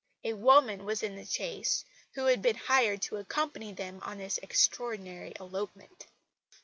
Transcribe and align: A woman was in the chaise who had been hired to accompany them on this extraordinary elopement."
A 0.23 0.33
woman 0.33 0.83
was 0.83 1.03
in 1.03 1.15
the 1.15 1.25
chaise 1.27 1.85
who 2.15 2.25
had 2.25 2.41
been 2.41 2.55
hired 2.55 3.03
to 3.03 3.17
accompany 3.17 3.71
them 3.71 3.99
on 4.01 4.17
this 4.17 4.39
extraordinary 4.39 5.33
elopement." 5.39 6.07